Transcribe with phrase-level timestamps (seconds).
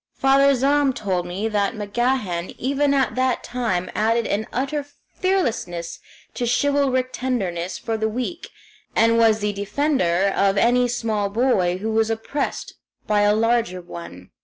[0.15, 5.99] Father Zahm told me that MacGahan even at that time added an utter fearlessness
[6.33, 8.49] to chivalric tenderness for the weak,
[8.95, 12.73] and was the defender of any small boy who was oppressed
[13.05, 14.31] by a larger one.